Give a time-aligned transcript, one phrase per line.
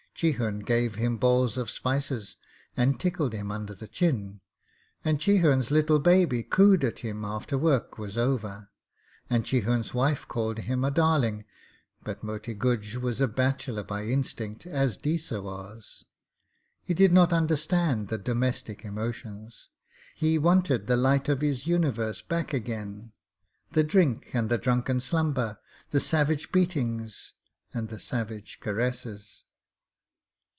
[0.23, 2.37] Chihun gave him balls of spices,
[2.77, 4.39] and tickled him under the chin,
[5.03, 8.69] and Chihun's little baby cooed to him after work was over,
[9.31, 11.43] and Chihun's wife called him a darling;
[12.03, 16.05] but Moti Guj was a bachelor by instinct, as Deesa was.
[16.83, 19.69] He did not understand the domestic emotions.
[20.13, 23.11] He wanted the light of his universe back again
[23.71, 25.57] the drink and the drunken slumber,
[25.89, 27.33] the savage beatings
[27.73, 29.45] and the savage caresses.